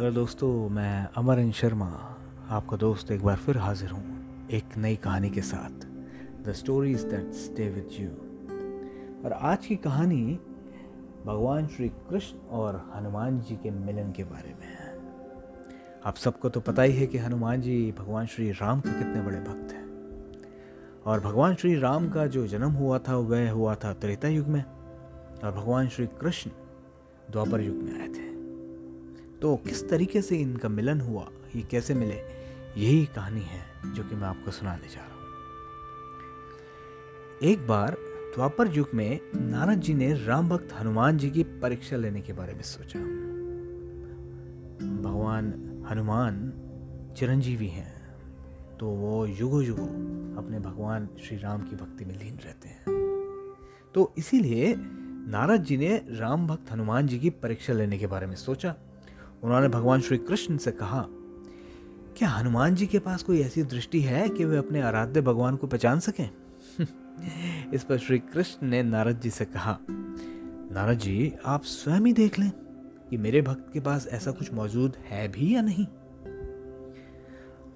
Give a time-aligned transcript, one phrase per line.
[0.00, 2.16] Hello दोस्तों, मैं अमरन शर्मा,
[2.50, 5.84] आपका दोस्त एक बार फिर हाजिर हूँ एक नई कहानी के साथ।
[6.44, 8.08] The stories that stay with you
[9.24, 10.40] और आज की कहानी
[11.26, 14.98] भगवान श्री कृष्ण और हनुमान जी के मिलन के बारे में है।
[16.04, 19.40] आप सबको तो पता ही है कि हनुमान जी भगवान श्री राम के कितने बड़े
[19.40, 19.84] भक्त हैं।
[21.06, 24.64] और भगवान श्री राम का जो जन्म हुआ था, वह हुआ था त्रेता युग में।
[25.44, 26.50] और भगवान श्री कृष्ण
[27.30, 28.29] द्वापर युग में आए थे।
[29.42, 31.26] तो किस तरीके से इनका मिलन हुआ,
[31.56, 32.14] ये कैसे मिले,
[32.76, 35.20] यही कहानी है जो कि मैं आपको सुनाने जा रहा हूँ।
[37.42, 37.96] एक बार
[38.34, 42.54] द्वापर युग में नारद जी ने राम भक्त हनुमान जी की परीक्षा लेने के बारे
[42.54, 43.00] में सोचा।
[45.02, 45.46] भगवान
[45.90, 46.52] हनुमान
[47.18, 47.98] चिरंजीवी हैं
[48.78, 49.86] तो वो युगो युगो
[50.40, 52.84] अपने भगवान श्री राम की भक्ति में लीन रहते हैं।
[53.94, 54.74] तो इसीलिए
[55.30, 58.74] नारद जी ने राम भक्त हनुमान जी की परीक्षा लेने के बारे में सोचा।
[59.44, 61.06] उन्होंने भगवान श्री कृष्ण से कहा,
[62.16, 65.66] क्या हनुमान जी के पास कोई ऐसी दृष्टि है कि वे अपने आराध्य भगवान को
[65.66, 66.30] पहचान सकें?
[67.72, 69.78] इस पर श्री कृष्ण ने नारद जी से कहा,
[70.72, 72.52] नारद जी, आप स्वयं ही देख लें
[73.10, 75.86] कि मेरे भक्त के पास ऐसा कुछ मौजूद है भी या नहीं.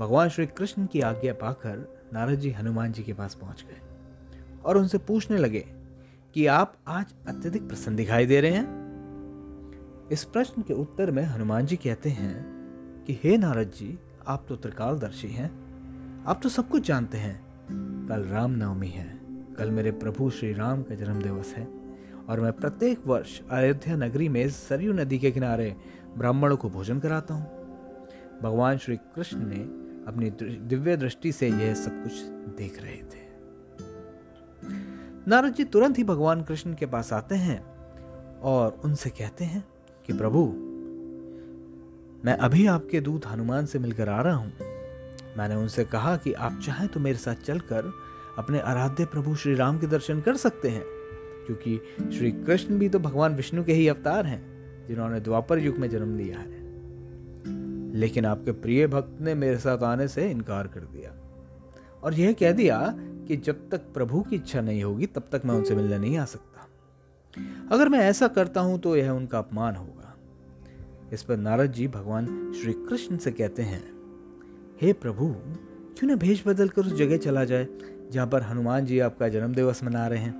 [0.00, 3.80] भगवान श्री कृष्ण की आज्ञा पाकर नारद जी हनुमान जी के पास पहुँच गए
[4.64, 5.66] और उनसे पूछने लगे
[6.34, 8.81] कि आप आज अत्यधिक प्रसन्न दिखाई दे रहे हैं?
[10.12, 12.46] इस प्रश्न के उत्तर में हनुमान जी कहते हैं
[13.06, 15.50] कि, हे नारद जी, आप तो त्रिकालदर्शी हैं।
[16.24, 17.46] आप तो सब कुछ जानते हैं।
[18.08, 19.20] कल राम नवमी है।
[19.58, 21.68] कल मेरे प्रभु श्री राम का जन्म दिवस है।
[22.28, 25.76] और मैं प्रत्येक वर्ष अयोध्या नगरी में सरयू नदी के किनारे
[26.18, 27.46] ब्राह्मणों को भोजन कराता हूँ।
[28.42, 29.60] भगवान श्री कृष्ण ने
[30.06, 32.12] अपनी दिव्य दृष्टि से यह सब कुछ
[32.56, 33.32] देख रहे थे।
[35.28, 37.66] नारद जी तुरंत ही भगवान कृष्ण के पास आते हैं
[38.40, 39.71] और उनसे कहते हैं
[40.06, 40.44] कि प्रभु,
[42.24, 44.52] मैं अभी आपके दूत हनुमान से मिलकर आ रहा हूँ।
[45.36, 47.92] मैंने उनसे कहा कि आप चाहें तो मेरे साथ चलकर
[48.38, 50.82] अपने आराध्य प्रभु श्री राम के दर्शन कर सकते हैं,
[51.46, 51.80] क्योंकि
[52.18, 54.42] श्री कृष्ण भी तो भगवान विष्णु के ही अवतार हैं,
[54.88, 56.60] जिन्होंने द्वापर युग में जन्म लिया है।
[57.94, 61.10] लेकिन आपके प्रिय भक्त ने मेरे साथ आने से इनकार कर दिया
[62.02, 62.94] और यह कह दिया
[63.28, 66.24] कि जब तक प्रभु की इच्छा नहीं होगी, तब तक मैं उनसे मिलने नहीं आ
[66.24, 66.51] सकता।
[67.70, 70.14] अगर मैं ऐसा करता हूँ तो यह उनका अपमान होगा।
[71.12, 73.82] इस पर नारद जी भगवान श्री कृष्ण से कहते हैं,
[74.80, 75.26] हे प्रभु,
[75.98, 77.66] क्यों ना भेष बदल कर उस जगह चला जाए,
[78.12, 80.34] जहाँ पर हनुमान जी आपका जन्म दिवस मना रहे हैं?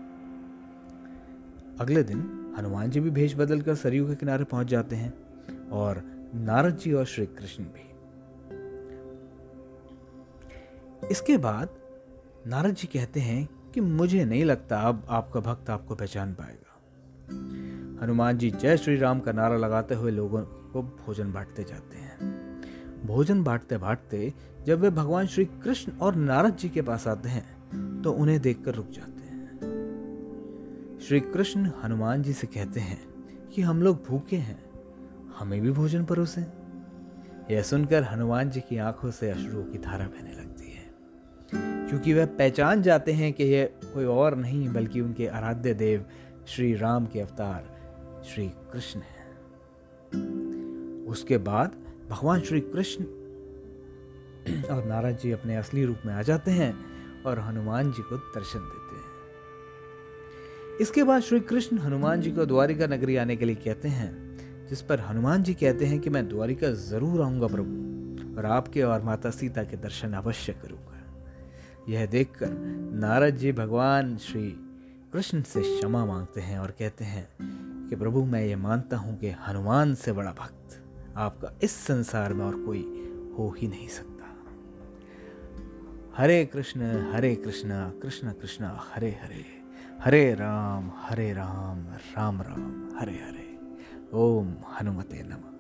[1.81, 5.13] अगले दिन हनुमान जी भी भेष बदल कर सरयू के किनारे पहुँच जाते हैं
[5.71, 6.03] और
[6.35, 7.89] नारद जी और श्री कृष्ण भी।
[11.09, 11.69] इसके बाद
[12.47, 16.72] नारद जी कहते हैं कि मुझे नहीं लगता अब आपका भक्त आपको पहचान पाएगा।
[18.03, 22.33] हनुमान जी जय श्री राम का नारा लगाते हुए लोगों को भोजन बांटते जाते हैं।
[23.07, 24.33] भोजन बांटते बांटते
[24.67, 28.75] जब वे भगवान श्री कृष्ण और नारद जी के पास आते हैं तो उन्हें देखकर
[28.75, 29.43] रुक जाते हैं।
[31.09, 33.01] श्री कृष्ण हनुमान जी से कहते हैं
[33.55, 34.63] कि हम लोग भूखे हैं,
[35.39, 36.47] हमें भी भोजन परोसे।
[37.51, 40.83] यह सुनकर हनुमान जी की आँखों से अश्रुओं की धारा बहने लगती है।
[41.89, 46.05] क्योंकि वह पहचान जाते हैं कि यह कोई और नहीं, बल्कि उनके आराध्य देव
[46.47, 49.27] श्री राम के अवतार श्री कृष्ण है।
[51.07, 51.77] उसके बाद
[52.11, 53.05] भगवान श्री कृष्ण
[54.67, 56.75] और नारद जी अपने असली रूप में आ जाते हैं
[57.27, 59.11] और हनुमान जी को दर्शन देते हैं।
[60.81, 64.11] इसके बाद श्री कृष्ण हनुमान जी को द्वारिका नगरी आने के लिए कहते हैं,
[64.69, 69.03] जिस पर हनुमान जी कहते हैं कि मैं द्वारिका ज़रूर आऊँगा प्रभु और आपके और
[69.03, 70.91] माता सीता के दर्शन अवश्य करूँगा।
[71.89, 72.51] यह देखकर
[72.99, 74.49] नारद जी भगवान श्री
[75.13, 77.29] कृष्ण से क्षमा मांगते हैं और कहते हैं
[77.89, 80.85] कि प्रभु, मैं ये मानता हूँ कि हनुमान से बड़ा भक्त
[81.17, 82.81] आपका इस संसार में और कोई
[83.39, 84.29] हो ही नहीं सकता।
[86.17, 89.45] हरे कृष्ण हरे कृष्ण कृष्ण कृष्ण, हरे हरे
[90.01, 91.87] हरे राम हरे राम
[92.17, 93.59] राम राम, हरे हरे।
[94.15, 95.52] ओम हनुमते नमः।